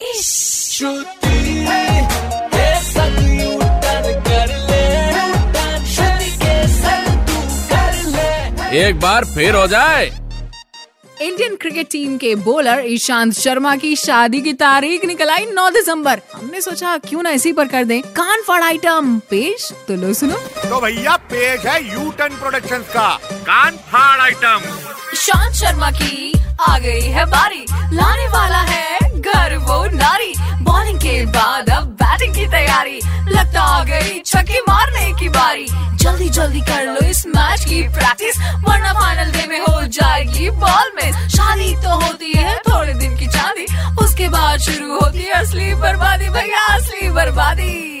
एक 0.00 0.10
बार 9.00 9.24
फिर 9.24 9.54
हो 9.54 9.66
जाए। 9.66 10.04
इंडियन 11.22 11.56
क्रिकेट 11.56 11.86
टीम 11.90 12.16
के 12.16 12.34
बॉलर 12.34 12.82
ईशांत 12.86 13.32
शर्मा 13.32 13.76
की 13.76 13.96
शादी 13.96 14.40
की 14.40 14.52
तारीख 14.52 15.04
निकल 15.04 15.30
आई 15.30 15.46
9 15.46 15.70
दिसंबर। 15.70 16.20
हमने 16.34 16.60
सोचा 16.60 16.96
क्यों 16.98 17.22
ना 17.22 17.30
इसी 17.30 17.52
पर 17.52 17.68
कर 17.68 17.84
दें? 17.84 18.02
कान 18.02 18.42
फाड़ 18.42 18.62
आइटम 18.62 19.18
पेश 19.18 19.72
तो 19.88 19.96
लो 19.96 20.12
सुनो। 20.14 20.36
तो 20.36 20.80
भैया 20.80 21.16
पेश 21.16 21.66
है 21.66 21.82
यू 21.94 22.10
टर्न 22.10 22.36
प्रोडक्शन 22.36 22.78
का। 22.78 23.08
कान 23.42 23.76
फाड़ 23.76 24.20
आइटम 24.20 24.60
ईशांत 25.14 25.54
शर्मा 25.54 25.90
की 25.90 26.32
आ 26.60 26.78
गई 26.78 27.00
है 27.00 27.26
बारी। 27.26 27.64
लाने 27.92 28.28
वाला 28.28 28.60
है 28.60 28.97
बाद 31.26 31.70
अब 31.70 31.84
बैटिंग 32.02 32.34
की 32.34 32.46
तैयारी। 32.46 33.00
लगता 33.28 33.62
आ 33.62 33.84
गई 33.84 34.20
छक्के 34.26 34.60
मारने 34.60 35.12
की 35.20 35.28
बारी। 35.28 35.66
जल्दी 35.96 36.28
जल्दी 36.28 36.60
कर 36.60 36.84
लो 36.84 37.08
इस 37.08 37.26
मैच 37.26 37.64
की 37.64 37.82
प्रैक्टिस 37.82 38.38
वरना 38.38 38.92
फाइनल 38.92 39.32
डे 39.32 39.46
में 39.46 39.60
हो 39.60 39.82
जाएगी 39.82 40.50
बॉल 40.50 40.92
में 40.96 41.28
शादी 41.28 41.74
तो 41.74 41.94
होती 41.94 42.32
है, 42.32 42.56
थोड़े 42.58 42.94
दिन 42.94 43.16
की 43.16 43.26
चांदी। 43.26 43.66
उसके 44.04 44.28
बाद 44.28 44.60
शुरू 44.60 45.00
होती 45.00 45.18
है 45.18 45.30
असली 45.30 45.74
बर्बादी, 45.74 46.28
भैया, 46.28 46.66
असली 46.66 47.10
बर्बादी। 47.10 48.00